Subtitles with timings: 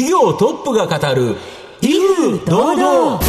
[0.00, 1.36] 企業トップが語る
[1.82, 3.20] 威風堂々。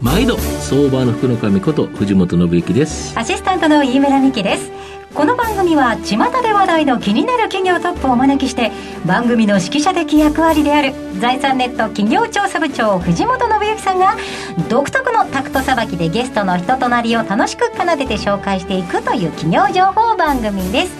[0.00, 3.16] 毎度相場の福の神こと藤本信之です。
[3.16, 4.72] アシスタントの飯村美希です
[5.16, 8.70] この番組は巷で話題の気になる企業トップをお招きして
[9.06, 14.14] 番組の指揮者的役割である財産ネット企業調査部長藤本信之さんが
[14.68, 20.92] 独特のタクトさばきでゲストの人となりを楽しく奏でて紹介していくという企業情報番組です。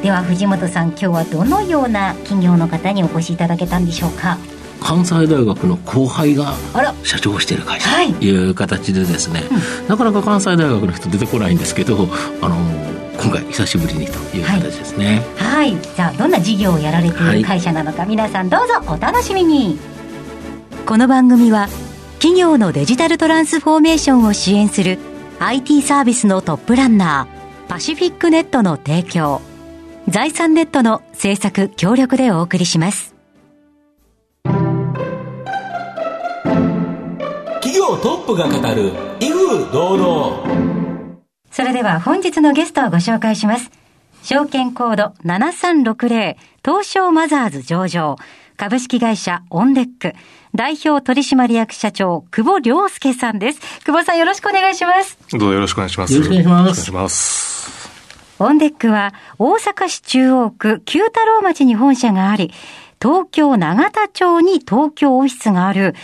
[0.00, 4.38] では藤本さん今日はどのような企業の方にお越しいただけたんでしょうか？
[4.80, 6.54] 関西大学の後輩が
[7.02, 8.14] 社長をしている会社はい。
[8.14, 9.42] という形でですね、
[9.88, 12.08] なかなか関西大学の人出てこないんですけど
[12.40, 12.56] あの
[13.22, 15.76] 今回久しぶりにという形ですね、はい。
[15.76, 19.78] じゃあどんな事業をやられている会社なのか、皆さんどうぞお楽しみに。
[20.86, 21.68] この番組は
[22.14, 24.98] 企業のデジタルトランスフォーメーションを支援する
[25.38, 29.40] IT サービスのトップランナーパシフィックネットの提供
[30.08, 33.14] 財産ネットの制作協力でお送りします。
[37.62, 40.69] 企業トップが語る威風堂々。
[40.69, 40.69] そ
[41.70, 43.70] れでは本日のゲストをご紹介します。
[44.22, 48.16] 証券コード7360東証マザーズ上場
[48.56, 50.12] 株式会社オンデック
[50.54, 53.60] 代表取締役社長久保良介さんです。
[53.84, 55.16] 久保さんよろしくお願いします。
[55.30, 56.12] どうぞよろしくお願いします。
[56.12, 57.90] よろしくお願いしますよろしくお願いします。
[58.40, 62.52] オンデックは大阪市中央区九太郎町に本社があり、
[63.00, 65.94] 東京長田町に東京オフィスがある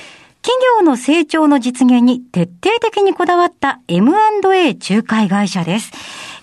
[0.47, 5.91] 企業の成長の実現に徹底的にこだわった M&A 仲介会社です。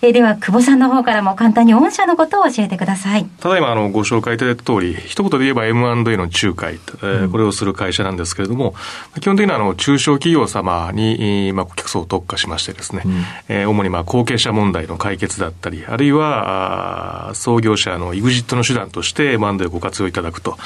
[0.04, 3.24] えーでは、久保さんの方からも簡単に御社のことを教えてください。
[3.40, 8.74] ただいまあのご紹介いただいた通り、一言で言えば M&A の仲介、えーこれをする会社なんですけれども、
[9.22, 13.02] 基本的にはあの中小企業様に、えーまあ、顧客層を特化しましてですね、
[13.48, 20.58] えー主にまあ後継者問題の解決だったり、あるいはあー創業者の EXIT の手段として M&A をご活用いただくと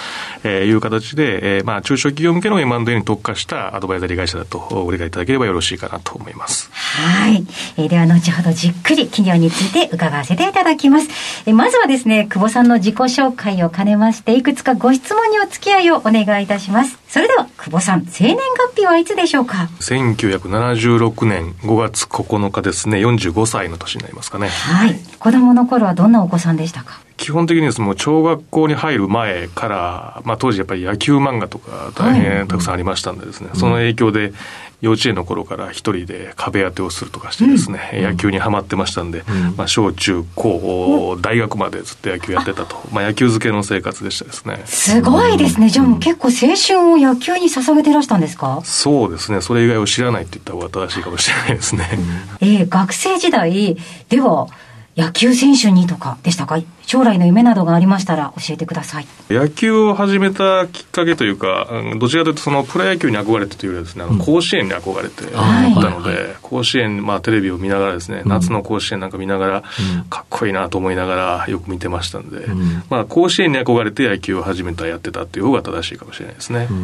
[0.42, 6.70] えーいう形で、えーまあ中小企業向けの M&A に特化したアドバイザリー会社だとご理解いただければよろしいかなと思います。
[6.72, 7.46] はい。
[7.76, 11.08] えーでは、後ほどじっくり企業について伺わせていただきます。
[11.46, 16.98] えーまずはですね、久保さんの自己紹介を兼ねまして、いくつかご質問にお付き合いをお願いいたします。
[17.08, 18.36] それでは、久保さん、生年
[18.74, 24.48] 月日はいつでしょうか？1976年5月9日ですね、45歳の年になりますかね。
[24.48, 24.96] はい。
[25.18, 27.00] 子供の頃はどんなお子さんでしたか？
[27.28, 34.32] 基本的にですねもう小学校に入る前から、まあ当時やっぱり野球漫画とか大変たくさんありましたんでですね、その影響で
[34.80, 39.24] 幼稚園の頃から一人で壁当てをするとかしてですね、野球にはまってましたんで、
[39.58, 44.62] まあ小中高、大学までずっと野球やってたと、まあ野球漬けの生活でしたですね。
[44.64, 45.68] すごいですね。
[45.68, 48.62] じゃあもう結構青春を野球に捧げてらしたんですか？
[48.64, 51.90] そうですね、それ以外を知らないって言った方が正しいかもしれないですね。
[52.40, 53.76] えー学生時代
[54.08, 54.46] では
[54.96, 56.58] 野球選手にとかでしたか？
[56.88, 59.06] 将来の夢などがありましたら教えてください。
[59.28, 65.74] 野球を始めたきっかけというか、うんどちらかというとそのプロ野球に憧れてというよりはですね、あの甲子園に憧れていはい。
[65.74, 69.62] たので、甲子園、まあテレビを見ながらですね、夏の甲子園なんか見ながら、
[70.08, 72.46] かっこいいなと思いながらよく見てましたんで、
[72.88, 76.68] まあ甲子園に憧れて野球を始めた、やってたっていう方が正しいかもしれないですね。
[76.68, 76.74] そ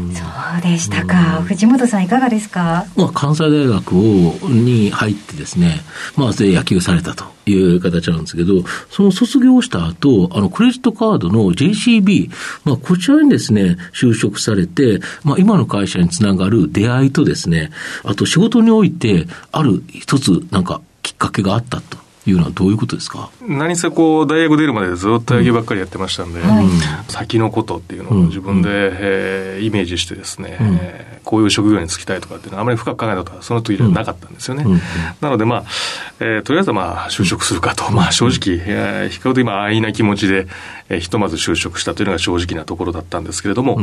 [0.59, 1.41] うでしたか。
[1.47, 2.85] 藤本さんいかがですか？
[2.95, 4.03] まあ、関西大学を
[4.51, 5.81] に入ってですね、
[6.17, 12.31] まあ、で野球されたという形なんですけど、その卒業した後、あの、クレジットカードの JCB、
[12.65, 17.71] まあ、こちらにですね、就職されて、まあ、今の会社につながる出会いとですね、
[18.05, 23.31] あと仕事において、ある一つ、なんか、きっかけがあったというのはどういうことですか？
[23.47, 26.41] 何せこう、大学出るまでずっと野球ばっかりやってましたんで、
[27.09, 34.65] 先のことっていうのを自分で、えーイメージしてですね、えーこういう職業に就きたいとかっていうのはあまり深く考えたことはその時ではなかったんですよね。
[35.21, 35.65] なのでまあ、
[36.21, 40.47] えーとりあえずはまあ就職するかと、まあ正直、えー比較的まあ安易な気持ちで、
[40.89, 43.77] えーひとまず就職したというのが正直なところだったんですけれども、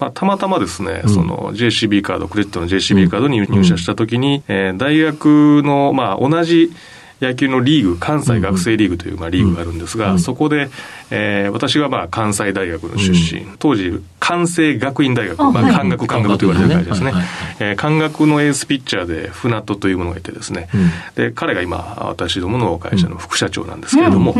[0.00, 6.72] まあたまたまですね、その JCB カード、クレジットの JCB カードに入社した時に、えー大学のまあ同じ
[7.20, 10.68] 野球のリーグ、関西学生リーグというまあリーグがあるんですが、そこで、
[11.10, 15.74] えー私がまあ関西大学の出身、当時、関西学院大学、まあ、はい。
[15.74, 17.12] 関学、関学と言われてる会社ですね。
[17.60, 20.68] えー関学のエースピッチャーで、船戸というものがいてですね、
[21.14, 24.34] で、彼が今、私どもの会社の副社長なんですけれども、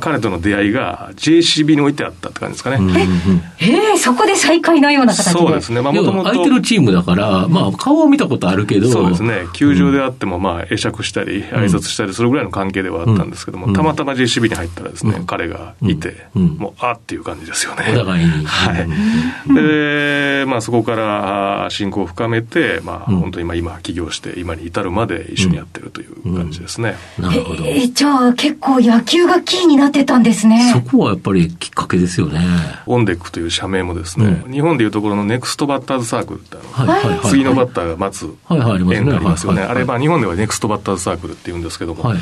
[0.00, 2.78] 彼との出会いが JCB に置いてあったって感じですかね。
[3.58, 5.30] ええそこで再会のような形で。
[5.32, 5.80] そうですね。
[5.80, 6.28] まあ、も要ともと。
[6.28, 9.46] は相手のチームだから、まあ、顔を見たことあるけど、そうですね。
[9.52, 17.84] 球場であっても、まあ、会釈したり、挨拶拶したりするぐらいの関係ではあったんですけども、うんたまたま JCB に入ったらですね、うん彼がいて、うんもう、あっていう感じですよね。
[17.94, 18.44] お互いに。
[18.46, 26.96] はいうんで、まあ、そこからあー親交を深めて、まあ、うん本当に今、今、起業して、今に至るまで一緒にやってるという感じですね。
[27.18, 27.64] なるほど。
[27.64, 30.72] えーじゃあ結構野球がキーになってたんですね。
[30.72, 32.40] そこはやっぱりきっかけですよね。
[32.86, 37.28] オンデックという社名もですね、日本でいうところのネクストバッターズサークルってあの、はいはいはい。
[37.28, 38.96] 次のバッターが待つはいはい、ありますね。
[39.00, 39.62] 円がありますよね。
[39.62, 42.18] あれ、まあ、日本ではネクストバッターズサークルって言うんですけども、はい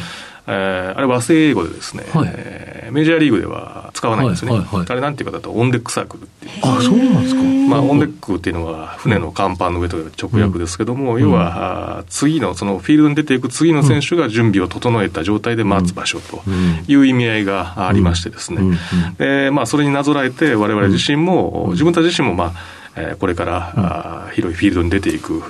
[0.50, 4.54] えーあれ和製英語でですね、はいえーメジャーリーグでは使わないんですよね。
[4.54, 6.52] はいはいはいあれなんていうかだと、オンデックサークルっていう。
[6.62, 7.42] あ、そうなんですか。
[7.42, 16.42] まあ、オンデックっていうのは船の甲板の上という直訳ですけども、要は、あー次の、そのフィールドに出ていく次の選手が準備を整えた状態で待つ場所と
[16.88, 18.76] いう意味合いがありましてですねうんうん。
[19.18, 25.42] で、まあ、それになぞらえて、我々自身も、自分たち自身も、まあ、えーこれから、あー広いフィールドに出ていく、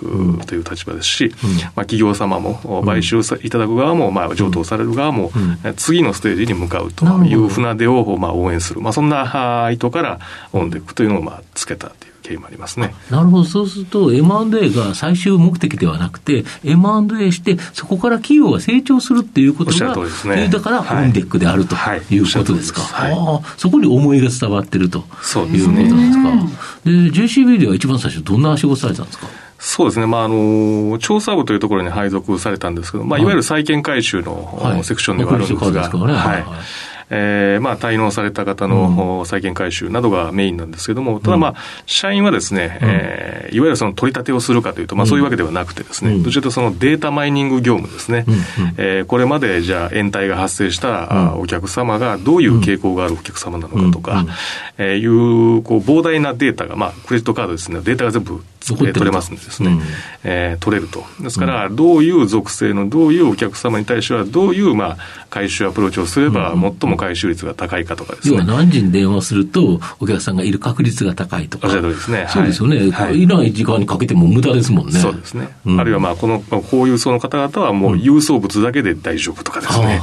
[0.46, 1.32] という立場ですし、
[1.74, 5.32] まあ、企業様も、買収さいただく側も、まあ、上等される側も、
[5.64, 8.80] えー次のステージに向かうという船出を、まあ、応援する。
[8.80, 10.20] まあ、そんな意図から、
[10.52, 12.94] オンデックというのを、まあ、つけたという経緯もありますね。
[13.10, 13.44] なるほど。
[13.44, 19.96] そうすると M&A が最終目的ではなくて、M&A して、そこから企業が成長するっていうことが、
[20.36, 20.48] ね。
[20.48, 21.04] だからはい。
[21.04, 22.02] オンデックであるとはい。
[22.10, 22.82] いうことですか。
[22.82, 23.34] おっしゃる通りです。
[23.34, 26.90] ああそこに思いが伝わってるとそういうことですねなんですか。
[26.90, 26.90] で、
[27.22, 29.26] JCB では一番最初どんな仕事されたんですか？
[29.60, 33.24] そうですね、まああの、調査部というところに配属されたんですけど、まあ、い。
[33.24, 34.84] わゆる債券回収の、はい。
[34.84, 36.16] セクションではあるんですが、はい。
[36.16, 36.44] はい
[37.10, 41.54] えーまあ、滞納された方の、債券回収などがメインなんですけども、ただまあ、
[41.86, 46.22] 社員はですね、えーいわゆるその取り立てをするかというと、まあ、そういうわけではなくてですね、うん。
[46.22, 48.26] どちらかというとそのデータマイニング業務ですね、
[48.76, 54.26] えーこれまでじゃあ、延滞が発生した、あお客様がどういう傾向があるお客様なのかとか、
[54.76, 55.06] えーい
[55.58, 59.82] う、こう、膨大なデータが、まあ、クレジットカードですね、データが全部、取れますんでですね、うん
[60.24, 61.04] えー取れると。
[61.20, 64.96] ですから、どういう属性の、どういうお客様に対しては、どういう、まあ、
[65.30, 68.52] 回収アプローチをすれば、最も回収率が高いかとかです要はね。
[68.52, 71.68] 何時に電話すると、お客さんがいる確率が高いとか。
[71.68, 72.90] おっしゃる通りですねはいそうですよね。
[72.90, 74.98] はいい、ない時間にかけても無駄ですもんね。
[74.98, 75.48] そうですね。
[75.66, 80.02] うんあるいは、まあ、この、こういう層の方々はもう郵送物だけで大丈夫とかですね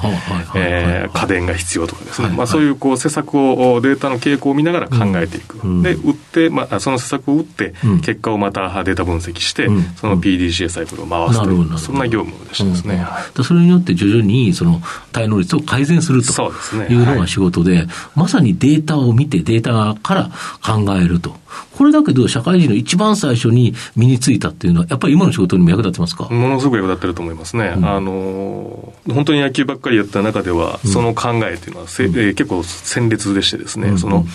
[1.13, 2.28] 家電が必要とかですね。
[2.30, 5.60] はいまあ、そういう、こう、施策を、データの傾向を見ながら考えていく。
[5.63, 13.06] うんで、売って、まあ、その施策を打ってうん、結果をまたデータ分析してうん、その PDCA サイクルを回すという、そんな業務でしたですね。
[13.44, 14.80] それによって徐々にその
[15.12, 16.52] 滞納率を改善すると
[16.90, 20.30] いうのが仕事で、まさにデータを見て、データから
[20.64, 21.36] 考えると。
[21.77, 27.74] これだけど、社会人の一番最初に身についたっていうのは、やっぱり今の仕事にも役立ってますか、ものすごく役立ってると思いますね。
[27.75, 27.86] うん。
[27.86, 33.98] あのー、本当に野球ばっかりやった中では、その考えというのはせ、えー結構鮮烈でしてですね、うん。
[34.00, 34.25] その、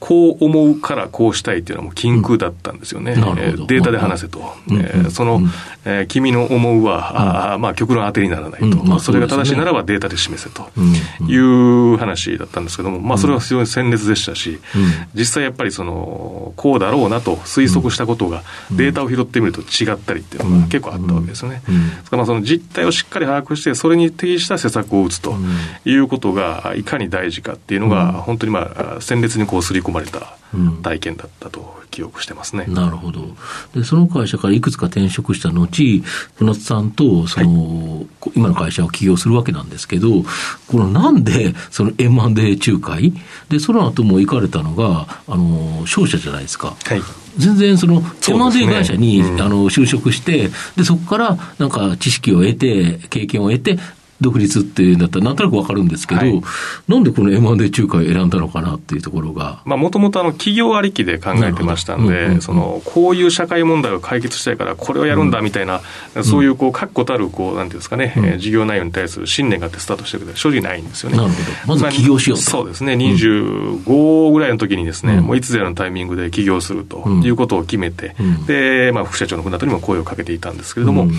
[0.00, 3.12] こう思うからこうしたいっていうのはもう禁句だったんですよね。
[3.12, 3.18] うん。
[3.38, 4.42] えーデータで話せと。
[4.68, 4.80] うん。
[4.80, 5.50] えーその、うん。
[5.84, 8.66] えー君の思うは、あーまあ極論当てにならないと。
[8.66, 8.74] うん。
[8.74, 10.68] まあまあそれが正しいならばデータで示せと。
[10.76, 10.80] う
[11.24, 11.26] ん。
[11.28, 14.82] いう話だったんですけども、まあそれは非常に鮮烈でしたし、うん。
[15.14, 18.42] 実際やっぱりその、こうだろうなと推測したことが、
[18.72, 21.62] データを拾ってみると違ったりっていうのが結構あったわけですよね。
[21.68, 21.88] うん。
[21.90, 25.36] ですからまあその実態をしっかり把握して、それに適した施策を打つと
[25.84, 30.82] いうことが、いかに大事かっていうのが、本当にまあ、鮮烈にこう刷り込まれたうん。
[30.82, 32.64] 体験だったと記憶してますね。
[32.68, 33.26] なるほど。
[33.74, 36.02] で、その会社からいくつか転職した後、
[36.36, 40.22] 船津さんと、その、こ今の会社を起業するわけなんですけど、
[40.68, 43.12] このなんで、その M&A 仲介？
[43.48, 46.76] で、その後も行かれたのが、あの、商社じゃないですか。
[46.84, 47.02] はい。
[47.36, 53.78] 全然その M&A 会社に、うんあの就職して、で、そこからなんか知識を得て、経験を得て、
[54.20, 56.42] 独立っていうんだったらなんとなくわかるんですけど、はい。
[56.88, 59.62] なんでこの M&A 仲介を選んだのかなっていうところが。
[59.64, 65.80] まあ、もともとあの、企業ありきで考えてましたんで、うんうんうんその、こういう社会問題を解決したいから、これをやるんだみたいな、
[66.22, 68.24] そういう、こう、確固たる、こう、なんていうんですかね、うん。
[68.24, 71.16] えー事業内容に対する信念があってスタートしてるけど、正直ないんですよね。
[71.16, 71.34] なるほ
[71.74, 71.78] ど。
[71.78, 72.44] まず起業しようと。
[72.44, 75.24] そうですね、25ぐらいの時にですね、うん。
[75.24, 78.46] もういつぞやのタイミングで起業するとうんいうことを決めて、うん。
[78.46, 81.12] で、まあ、副社長の船戸にも声をかけていたんですけれども、うん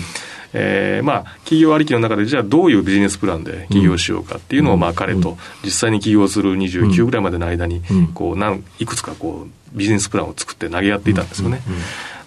[0.54, 11.62] えーまあ、企業ありきの中で、じゃあどういうビジネスプランで起業しようかっていうのを、うんまあ、彼と実際に起業する29ぐらいまでの間にうん、こう、なんいくつかこう、ビジネスプランを作って投げ合っていたんですよね。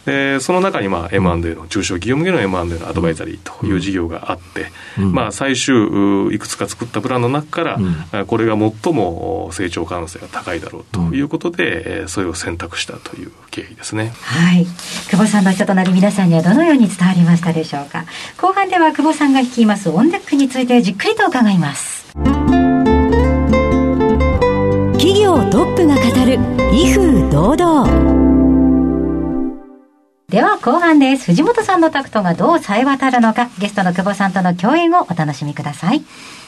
[0.06, 4.68] でその中に、まあ、M&A の、中小企業向けの M&A のアドバイザリーという事業があって、
[5.00, 14.14] うんまあ、最終、ういくつか作ったプランの中から、うんあこれが最も成長可能性が高いだろうということで、えーそれを選択したという経緯ですね。
[14.22, 14.66] はい。
[15.10, 18.06] 久保さんの人となり皆さんにはどのように伝わりましたでしょうか。
[18.38, 22.06] 後半では久保さんが率いますオンデックについてじっくりと伺います。
[24.94, 26.40] 企業トップが語る
[26.74, 28.15] 威風堂々
[30.30, 31.26] では後半です。
[31.26, 36.04] 藤本さんのタクトがどう冴え渡るのか、ゲストの久保さんとの共演をお楽しみください。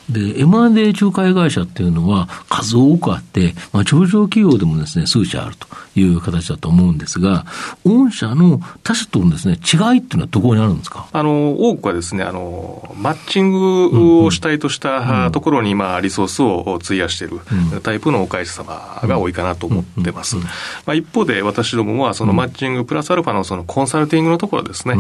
[0.09, 5.67] で、M&A 仲介会社っていうのは数多くあって、まあ、上場企業でもですね、数社あると
[5.99, 7.45] いう形だと思うんですが、
[7.85, 11.07] 御社の他社とのですね、違いっていうのはどこにあるんですか？
[11.11, 17.39] あの、多くはですね、あの、マッチングを主体としたところに、まあ、リソースを費やしている
[17.81, 20.37] タイプのお会社様が多いかなと思ってます。
[20.37, 20.43] ま
[20.87, 24.95] あ、一方で、私どもは、そのマッチングプラスアルファのそのコンサルティングのところですね、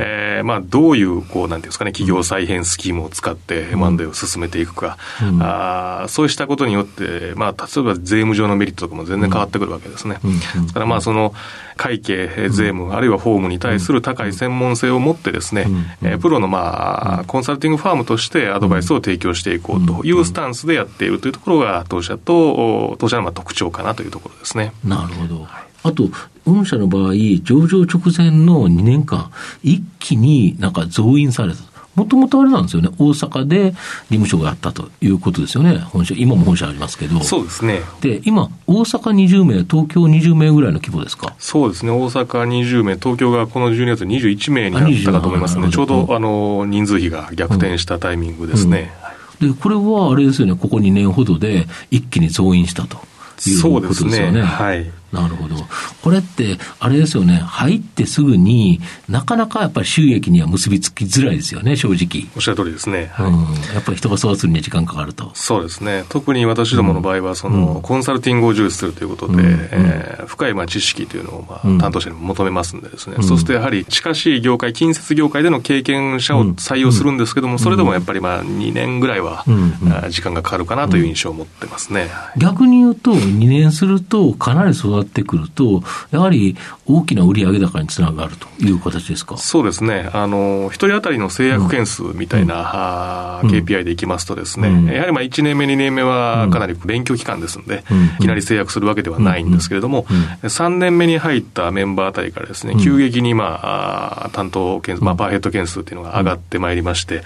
[0.00, 4.96] えーまあ、どういう、こう、なんていうんですかね、企業再編スキームを使って M&A を進めていくか、
[5.40, 10.18] あーそうしたことによって、まあ、例えば税務上のメリットとかも全然変わってくるわけですね。
[10.22, 10.30] で
[10.68, 11.34] すから、まあ、その、
[11.76, 15.66] 会計、えー税務、あるいは法務に対する高い専門性を持ってですね、
[16.02, 22.50] えープロの、まあ、コンサルティングファームとしてアドバイスを提供していこうというスタンスでやっているというところが、当社と、
[22.90, 24.72] お当社のまあ特徴かなというところですね。
[24.84, 25.46] なるほど。
[25.82, 26.10] あと、
[26.44, 29.30] 御社の場合、上場直前の2年間、
[29.62, 31.60] 一気になんか増員された。
[32.00, 33.76] もともとあれなんですよね、大阪で事
[34.08, 37.20] 務所があったということですよね、本社、今も本社ありますけど。
[37.20, 37.82] そうですね。
[38.00, 41.34] で、今、大阪20名、東京20名ぐらいの規模ですか？
[41.38, 48.92] そうですね、大阪20名、東京がこの12月21名になったかと思いますので、ちょうど、あの人数比が逆転したタイミングですね。
[49.38, 52.96] で、これはあれですよね、ここ2年ほどで一気に増員したと
[53.46, 54.04] いうそうことでね。
[54.04, 54.42] ですすよね。
[54.42, 54.90] はい。
[55.12, 55.56] なるほど。
[56.02, 62.28] これって、あれですよね、入ってすぐになかなかやっぱり収益には結びつきづらいですよね、正直。
[62.36, 63.10] おっしゃる通りですね。
[63.12, 63.26] はい。
[63.26, 65.30] うん、やっぱり人が育つには時間かかると。
[65.34, 66.04] そうですね。
[66.08, 69.40] 特に私どもの場合は、その、コンサルティングを重視するということで、うん。
[69.42, 71.78] えー深いまあ知識というのを、まあうん。
[71.78, 73.24] 担当者にも求めますんでですね、うん。
[73.24, 79.44] そうするとやはり近しい業界、近接業界での経験者を採用するんですけども、それでもやっぱりまあ2年ぐらいは、
[80.08, 82.08] 時間がかかるかなという印象を持ってますね。
[82.36, 86.56] 逆に言うと、2年すると、かなり育ってくると、やはり
[86.96, 89.36] 大きな売上高につながるという形ですか？
[89.36, 90.08] そうですね。
[90.12, 92.54] あの、一人当たりの制約件数みたいな、
[93.38, 94.86] あー KPI でいきますとですね、うん。
[94.86, 98.04] やはりまあ1年目、2年目はかなり勉強期間ですので、うん。
[98.04, 100.04] いきなり制約するわけではないんですけれども、
[100.42, 103.60] 3年目に入ったメンバーあたりからですね、急激にま
[104.26, 107.22] あ、担当件数、まあ、パーヘッド件数っていうのが上がってまいりまして、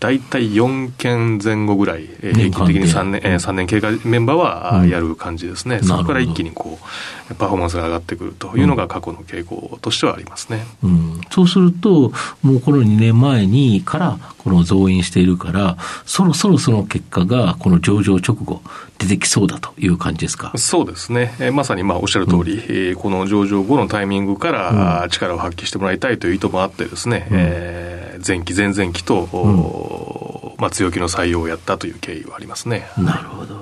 [0.00, 4.36] 大体4件前後ぐらい、平均的に3年、えー3年経過メンバー
[4.80, 5.76] はやる感じですね。
[5.78, 6.78] んそこから一気にこ
[7.30, 10.66] う、パフォーマンスが上がってくるというのが過去の傾向としてはありますね。
[10.84, 18.60] うん、そうすると、もうこの2年前にからこの増員しているから、そろそろその結果がこの上場直後
[18.98, 20.52] 出てきそうだという感じですか？
[20.56, 32.88] そうですね、えーまさにまあおっしゃる通り、えーこの上場後のタイミングから、力を発揮してもらいたいという意図もあってですね、えー前期、前々期と、おーまあ、強気の採用をやったという経緯はありますね。
[32.96, 33.56] なるほど。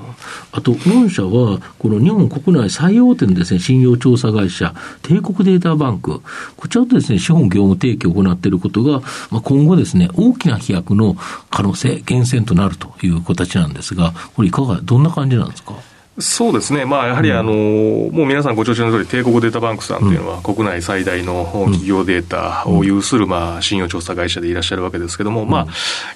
[0.52, 6.20] あと、御社は、この日本国内最大手のですね、信用調査会社、帝国データバンク、
[6.56, 11.16] こちらとですね、資本業務提供を行っていることが、まあ、今後ですね、大きな飛躍の
[11.50, 15.74] 可能性、源泉となるという形なんですが、これいかが、どんな感じなんですか？
[16.18, 25.66] そうですね、まあ、やはりあの、もう皆さんご承知の通り、帝国データバンクさんというのは、国内最大の企業データを有する、まあ、信用調査会社でいらっしゃるわけですけれども、まあ、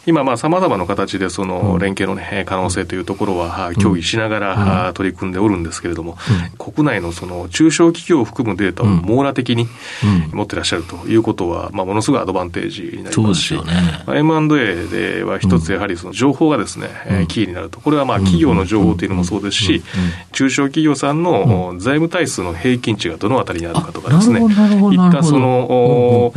[0.07, 6.17] 今、まあ、様々な形で、その、連携のね、可能性というところは、協議しながら、取り組んでおるんですけれども、
[6.59, 9.67] 国内のその、中小企業を含むデータを網羅的に
[10.33, 13.41] 持ってらっしゃるということは、まあ、ものすごいアドバンテージになります。
[13.41, 13.61] し、ね。
[14.07, 17.81] まあ M&A では一つやはりその情報がですね、えーキーになると。
[17.81, 19.83] これはまあ企業の情報というのもそうですし、
[20.33, 26.33] 中小企業さんの財務体数の平均値がどのあたりにあるかとかですね、いったその、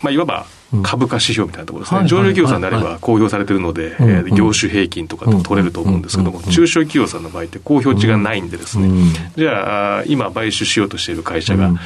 [0.00, 0.46] まあいわば
[0.82, 2.00] 株価指標みたいなところですね。
[2.00, 3.96] はい上場企業さんであれば公表されているので、
[4.34, 9.12] 業種平均とかって取れると思うんですけども、うん中小企業さんの場合って公表値がないんでですね、うん。
[9.36, 11.78] じゃあ、今買収しようとしている会社が、うん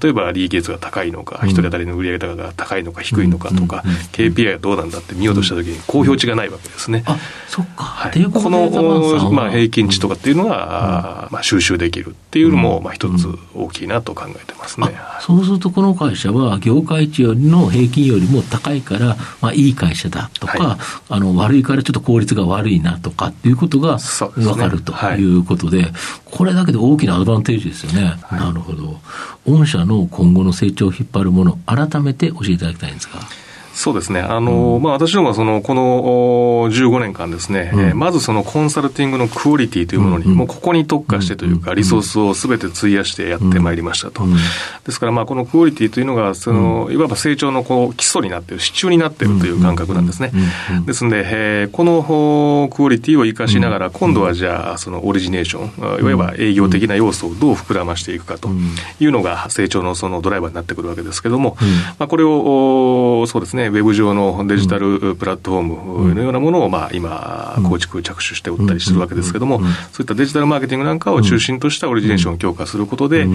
[0.00, 3.82] 例えば利益率が高いのか、一人当たりの売上高が高いのか低いのかとか、
[4.12, 7.02] KPI がどうなんだって見ようとしたときに公表値がないわけですね。
[7.06, 7.16] あ、
[7.48, 7.84] そっか。
[7.84, 14.94] はい、この、はまあ、平均値とかっていうのが、まあ、収集できるっていうのも、まあ、一つ大きいなと考えてますね。
[14.96, 25.92] あそうするとこの会社は業界値よりの平均よりも高いから、まあ、いい会社だとか、はいあの悪いからちょっと効率が悪いなとかっていうことが分かるとはいいうことで、
[26.24, 28.14] これだけで大きなアドバンテージですよね。
[28.30, 28.98] なるほど。
[29.46, 33.20] 御社の今後の成長を引っ張るもの、改めて教えていただきたいんですか？
[33.74, 34.20] そうですね。
[34.20, 44.24] あの、うん、まあ、私どもはその、この15年間ですね、うん、えー、まずそのコンサルティングのクオリティというものに、うん、もうここに特化してというか、リソースをすべて費やしてやってまいりましたと。
[44.84, 50.32] ですから、まあ、このクオリティというのが、その、いわば成長のこう基礎になっている、支柱になっているという感覚なんですね。
[50.86, 58.50] ですので、えー、このクオリティを生かしながら、今度はじゃあ、そのオリジネーション、いわば営業的な要素をどう膨らましていくかと
[59.00, 61.56] いうのが、成長のそのドライバーになってくるわけですけれども、
[61.98, 65.62] まあ、これを、そうですね、ウェブ上のデジタルプラットフォー
[66.08, 69.60] ムのようなものを、まあ、今、構築、着手して売ったりしてるわけですけれども、
[69.92, 73.26] そういったデジタルマーケティングなんかを中心としたオリジネーションを強化することで、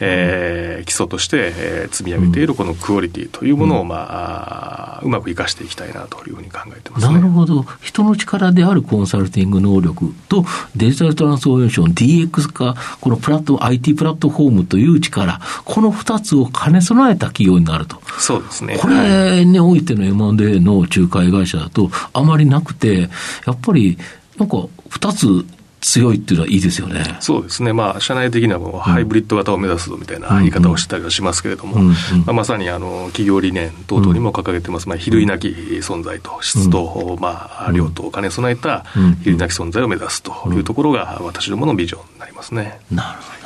[0.00, 7.64] えー、基礎として、えー、積み上げているこのクオリティというものを、まあ、うまく生かしていきたいなというふうに考えてます、ね、なるほど。
[7.80, 10.44] 人の力であるコンサルティング能力と
[10.76, 18.00] デジタルトランスフォーメーション、DX 化、このプラット、IT プラットフォームという力、この二つを兼ね備えた企業になると。
[18.18, 18.78] そうですね。
[18.78, 23.08] これにおいての M&A の仲介会社だとあまりなくて、
[23.46, 23.98] やっぱり
[24.38, 25.44] なんか二つ
[25.82, 27.16] 強いっていうのはいいですよね。
[27.20, 27.72] そうですね。
[27.72, 31.76] まあ、社内的にはもうハイブリッド型を目指すぞみたいな言い方をしたりはしますけれども、
[32.24, 38.84] まあ、まさにあの、企業理念等々にも掲げてます、まあ、比類なき存在と、質と、まあ、量とお金備えた
[39.22, 42.80] 比類なき存在を目指すというところが、私どものビジョンになりますね。
[42.90, 43.41] なるほど。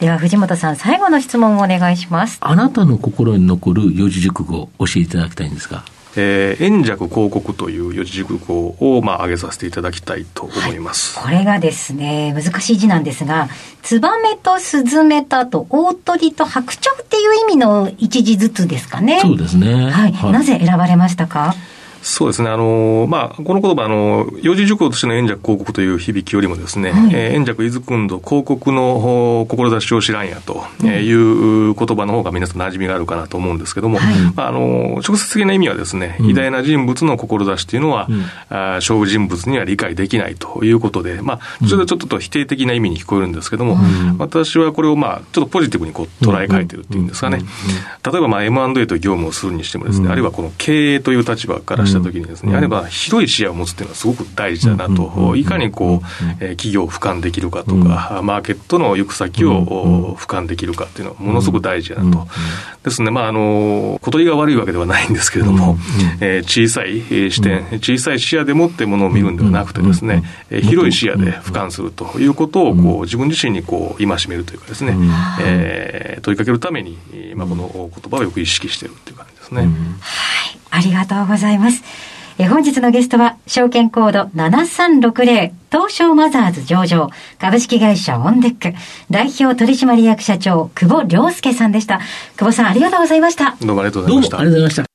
[0.00, 5.84] では藤本さん最後の質問をお願いしますあなたの心に残る四字熟語教えていただきたいんですが
[6.16, 13.48] えー、円弱広告という四字熟語を、まあ、挙げさせていただきたいと思います、はい、これがですね、難しい字なんですが、
[13.82, 19.20] ツバメとスズメとあと大鳥と白鳥っていう意味の一字ずつですかね。
[19.20, 19.90] そうですね。
[19.90, 20.12] はい。
[20.12, 21.54] はい、なぜ選ばれましたか？
[22.08, 22.48] そうですね。
[22.48, 47.42] あの、まあ、この言葉、あの、四字熟語としての円弱広告という響きよりもですね、はい、えー、円弱伊豆君度広告の志を知らんやという言葉の方が皆さん馴染みがあるかなと思うんですけども、はい、まあ、あの、直接的な意味はですね、偉大な人物の志というのは、うん、あ勝負人物には理解できないということで、まあ、それでちょっと否定的な意味に聞こえるんですけども、うん、私はこれをまあ、ちょっとポジティブにこう捉え替えてるっていうんですかね。
[48.02, 56.06] 例えばまあ M&A という業務をするにしてもですね、あるいはこの経営という立場からしたときにですね、やれば広い視野を持つっていうのはすごく大事だなと、いかにこう、
[56.40, 62.26] え企業を俯瞰できるかとか、マーケットの行く先を俯瞰できるかっていうのはものすごく大事だなと。
[62.84, 65.76] ですね、まあ、あの、小鳥が悪いわけではないんですけれども、
[66.20, 67.00] え小さい
[67.30, 74.96] 視点、小さい視野でもってものを見るんではなくてですね、え広い視野で俯瞰するということを、こう、自分自身にこう、戒めるというかですね、
[75.40, 76.98] え問いかけるために、
[77.34, 79.68] まあ、この言葉をよく意識しているという感じですね。
[80.78, 81.82] はい、ありがとうございます。
[82.40, 87.10] え本日のゲストは、証券コード7360、東証マザーズ上場、
[87.40, 88.76] 株式会社オンデック、
[89.10, 91.98] 代表取締役社長、久保良介さんでした。
[92.36, 93.56] 久保さん、ありがとうございました。
[93.60, 94.38] どうもありがとうございました。
[94.38, 94.88] ありがとうございました。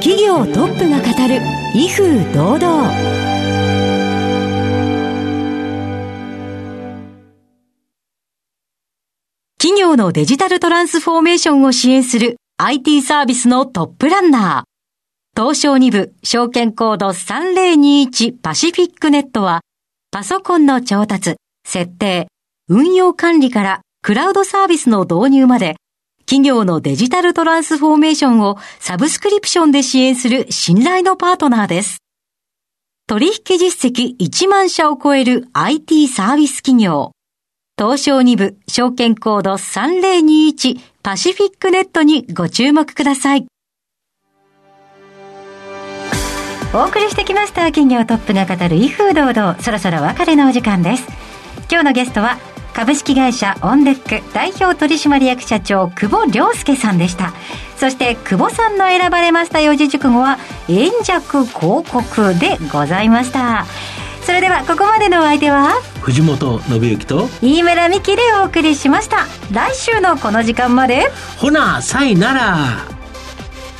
[0.00, 1.42] 企業トップが語る、
[1.74, 3.21] 威風堂々。
[9.92, 15.38] 業のデジタルトランスフォーメーションを支援する IT サービスのトップランナー。
[15.38, 19.60] 東証2部証券コード3021パシフィックネットは
[20.10, 22.28] パソコンの調達、設定、
[22.68, 25.76] 運用管理からクラウドサービスの導入まで
[26.20, 31.98] 企業のデジタルトランスフォーメーションをサブスクリプションで支援する信頼のパートナーです。
[33.06, 37.12] 取引実績1万社を超える IT サービス企業。
[37.78, 43.46] 東証2部証券コード3021パシフィックネットにご注目ください。
[46.74, 49.58] お送りしてきました企業トップが語る威風堂々。
[49.60, 51.08] そろそろ別れのお時間です。
[51.70, 52.38] 今日のゲストは
[52.74, 57.32] 株式会社オンデック代表取締役社長久保良介さんでした。
[57.78, 63.64] そして久保さんの選ばれました四字熟語は円弱広告でございました。
[64.24, 65.80] それではここまでのお相手は？
[66.00, 69.26] 藤本信之と飯村美希でお送りしました。
[69.52, 71.10] 来週のこの時間まで。
[71.38, 72.56] ほなさいなら。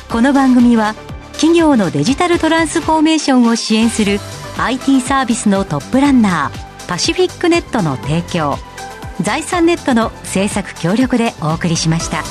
[0.09, 0.93] この番組は
[1.33, 4.19] 企業のデジタルトランスフォーメーションを支援する
[4.57, 8.57] IT サービスのトップランナーパシフィックネットの提供
[9.21, 12.23] 財産ネットの制作協力でお送りしました。